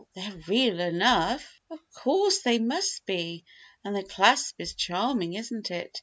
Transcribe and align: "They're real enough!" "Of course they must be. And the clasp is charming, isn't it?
"They're 0.15 0.41
real 0.47 0.79
enough!" 0.79 1.61
"Of 1.69 1.77
course 1.93 2.39
they 2.39 2.57
must 2.57 3.05
be. 3.05 3.45
And 3.83 3.95
the 3.95 4.01
clasp 4.01 4.55
is 4.57 4.73
charming, 4.73 5.35
isn't 5.35 5.69
it? 5.69 5.99